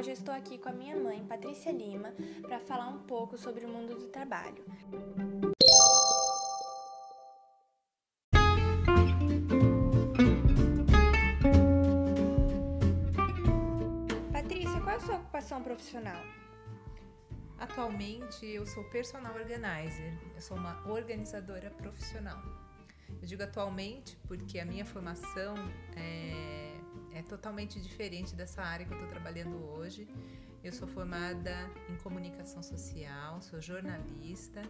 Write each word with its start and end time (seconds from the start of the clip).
hoje 0.00 0.12
eu 0.12 0.14
estou 0.14 0.34
aqui 0.34 0.56
com 0.56 0.70
a 0.70 0.72
minha 0.72 0.96
mãe, 0.96 1.22
Patrícia 1.26 1.70
Lima, 1.70 2.14
para 2.40 2.58
falar 2.58 2.88
um 2.88 3.00
pouco 3.00 3.36
sobre 3.36 3.66
o 3.66 3.68
mundo 3.68 3.94
do 3.94 4.08
trabalho. 4.08 4.64
Patrícia, 14.32 14.80
qual 14.80 14.88
é 14.88 14.96
a 14.96 15.00
sua 15.00 15.16
ocupação 15.16 15.62
profissional? 15.62 16.24
Atualmente 17.58 18.46
eu 18.46 18.64
sou 18.64 18.82
personal 18.84 19.34
organizer, 19.34 20.18
eu 20.34 20.40
sou 20.40 20.56
uma 20.56 20.82
organizadora 20.90 21.68
profissional. 21.72 22.42
Eu 23.20 23.28
digo 23.28 23.42
atualmente 23.42 24.16
porque 24.26 24.58
a 24.58 24.64
minha 24.64 24.86
formação 24.86 25.56
é, 25.94 26.69
é 27.12 27.22
totalmente 27.22 27.80
diferente 27.80 28.34
dessa 28.34 28.62
área 28.62 28.86
que 28.86 28.92
eu 28.92 28.96
estou 28.96 29.10
trabalhando 29.10 29.56
hoje. 29.72 30.08
Eu 30.62 30.72
sou 30.72 30.86
formada 30.86 31.70
em 31.88 31.96
comunicação 31.96 32.62
social, 32.62 33.40
sou 33.40 33.60
jornalista, 33.60 34.62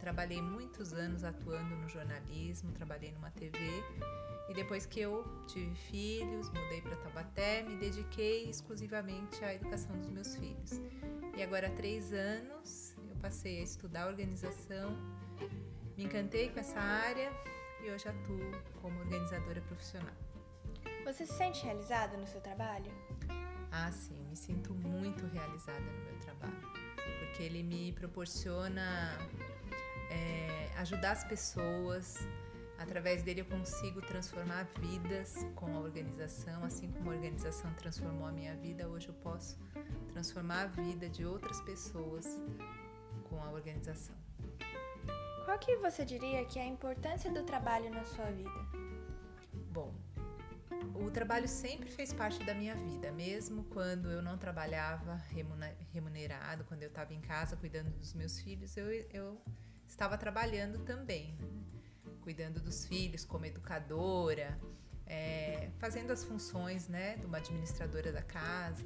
trabalhei 0.00 0.40
muitos 0.40 0.94
anos 0.94 1.22
atuando 1.22 1.76
no 1.76 1.86
jornalismo, 1.86 2.72
trabalhei 2.72 3.12
numa 3.12 3.30
TV 3.30 3.58
e 4.48 4.54
depois 4.54 4.84
que 4.84 5.00
eu 5.00 5.24
tive 5.46 5.74
filhos, 5.74 6.48
mudei 6.48 6.82
para 6.82 6.96
Taubaté, 6.96 7.62
me 7.62 7.76
dediquei 7.76 8.48
exclusivamente 8.48 9.42
à 9.44 9.54
educação 9.54 9.96
dos 9.98 10.08
meus 10.08 10.36
filhos. 10.36 10.80
E 11.36 11.42
agora 11.42 11.68
há 11.68 11.70
três 11.70 12.12
anos 12.12 12.94
eu 13.08 13.16
passei 13.16 13.60
a 13.60 13.62
estudar 13.62 14.06
organização, 14.06 14.96
me 15.96 16.04
encantei 16.04 16.50
com 16.50 16.60
essa 16.60 16.78
área 16.78 17.32
e 17.82 17.90
hoje 17.90 18.08
atuo 18.08 18.50
como 18.80 18.98
organizadora 19.00 19.60
profissional. 19.62 20.33
Você 21.04 21.26
se 21.26 21.34
sente 21.34 21.64
realizada 21.64 22.16
no 22.16 22.26
seu 22.26 22.40
trabalho? 22.40 22.90
Ah, 23.70 23.90
sim, 23.90 24.24
me 24.28 24.36
sinto 24.36 24.72
muito 24.74 25.26
realizada 25.26 25.80
no 25.80 26.04
meu 26.04 26.18
trabalho, 26.20 26.72
porque 27.18 27.42
ele 27.42 27.62
me 27.62 27.92
proporciona 27.92 29.18
é, 30.10 30.70
ajudar 30.78 31.12
as 31.12 31.24
pessoas. 31.24 32.26
Através 32.78 33.22
dele 33.22 33.40
eu 33.40 33.46
consigo 33.46 34.00
transformar 34.02 34.68
vidas 34.78 35.46
com 35.54 35.76
a 35.76 35.80
organização, 35.80 36.64
assim 36.64 36.90
como 36.90 37.10
a 37.10 37.14
organização 37.14 37.72
transformou 37.74 38.26
a 38.26 38.32
minha 38.32 38.54
vida, 38.56 38.88
hoje 38.88 39.08
eu 39.08 39.14
posso 39.14 39.58
transformar 40.12 40.62
a 40.62 40.66
vida 40.66 41.08
de 41.08 41.24
outras 41.24 41.60
pessoas 41.60 42.40
com 43.28 43.42
a 43.42 43.50
organização. 43.50 44.14
Qual 45.44 45.58
que 45.58 45.76
você 45.76 46.04
diria 46.04 46.44
que 46.44 46.58
é 46.58 46.62
a 46.62 46.66
importância 46.66 47.30
do 47.30 47.42
trabalho 47.42 47.90
na 47.90 48.04
sua 48.04 48.30
vida? 48.30 48.50
O 50.94 51.10
trabalho 51.10 51.48
sempre 51.48 51.90
fez 51.90 52.12
parte 52.12 52.42
da 52.44 52.54
minha 52.54 52.74
vida, 52.74 53.10
mesmo 53.10 53.64
quando 53.64 54.10
eu 54.10 54.22
não 54.22 54.38
trabalhava 54.38 55.20
remunerado, 55.92 56.64
quando 56.64 56.82
eu 56.82 56.88
estava 56.88 57.12
em 57.12 57.20
casa 57.20 57.56
cuidando 57.56 57.90
dos 57.90 58.14
meus 58.14 58.38
filhos, 58.38 58.76
eu, 58.76 58.86
eu 59.12 59.40
estava 59.88 60.16
trabalhando 60.16 60.78
também, 60.84 61.36
né? 61.40 61.64
cuidando 62.22 62.60
dos 62.60 62.86
filhos 62.86 63.24
como 63.24 63.44
educadora, 63.44 64.58
é, 65.06 65.70
fazendo 65.78 66.12
as 66.12 66.24
funções 66.24 66.88
né, 66.88 67.16
de 67.16 67.26
uma 67.26 67.38
administradora 67.38 68.10
da 68.12 68.22
casa. 68.22 68.84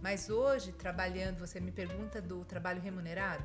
Mas 0.00 0.30
hoje, 0.30 0.72
trabalhando, 0.72 1.38
você 1.38 1.60
me 1.60 1.70
pergunta 1.70 2.22
do 2.22 2.44
trabalho 2.44 2.80
remunerado? 2.80 3.44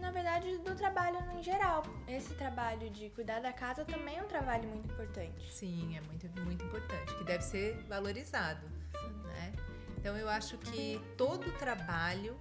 Na 0.00 0.10
verdade, 0.10 0.58
do 0.58 0.74
trabalho 0.74 1.18
em 1.36 1.42
geral. 1.42 1.82
Esse 2.06 2.34
trabalho 2.34 2.88
de 2.90 3.10
cuidar 3.10 3.40
da 3.40 3.52
casa 3.52 3.84
também 3.84 4.18
é 4.18 4.22
um 4.22 4.28
trabalho 4.28 4.68
muito 4.68 4.90
importante. 4.92 5.52
Sim, 5.52 5.96
é 5.96 6.00
muito, 6.00 6.28
muito 6.42 6.64
importante, 6.64 7.14
que 7.16 7.24
deve 7.24 7.42
ser 7.42 7.76
valorizado. 7.88 8.66
Né? 9.24 9.52
Então, 9.96 10.16
eu 10.16 10.28
acho 10.28 10.56
que 10.58 11.00
todo 11.16 11.50
trabalho 11.58 12.38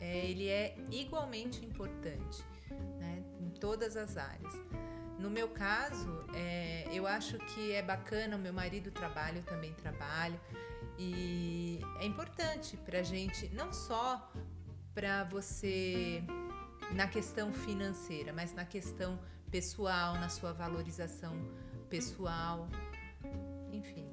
é, 0.00 0.26
ele 0.26 0.48
é 0.48 0.76
igualmente 0.90 1.64
importante 1.64 2.44
né? 2.98 3.22
em 3.40 3.50
todas 3.50 3.96
as 3.96 4.16
áreas. 4.16 4.54
No 5.18 5.30
meu 5.30 5.48
caso, 5.48 6.24
é, 6.34 6.88
eu 6.92 7.06
acho 7.06 7.38
que 7.38 7.72
é 7.72 7.82
bacana, 7.82 8.36
o 8.36 8.38
meu 8.38 8.52
marido 8.52 8.90
trabalha, 8.90 9.38
eu 9.38 9.44
também 9.44 9.72
trabalho. 9.74 10.40
E 10.98 11.80
é 12.00 12.06
importante 12.06 12.76
para 12.76 13.02
gente, 13.02 13.48
não 13.54 13.72
só 13.72 14.32
para 14.94 15.24
você 15.24 16.22
na 16.94 17.06
questão 17.08 17.52
financeira, 17.52 18.32
mas 18.32 18.52
na 18.52 18.64
questão 18.64 19.18
pessoal, 19.50 20.14
na 20.14 20.28
sua 20.28 20.52
valorização 20.52 21.34
pessoal, 21.88 22.68
enfim. 23.72 24.08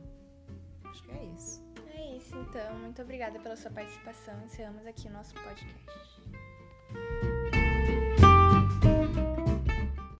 Acho 0.85 1.03
que 1.03 1.11
é 1.11 1.23
isso. 1.25 1.63
É 1.95 2.17
isso, 2.17 2.35
então. 2.35 2.79
Muito 2.79 3.01
obrigada 3.01 3.39
pela 3.39 3.55
sua 3.55 3.71
participação. 3.71 4.39
Encerramos 4.43 4.85
aqui 4.85 5.07
o 5.07 5.11
nosso 5.11 5.33
podcast. 5.35 7.28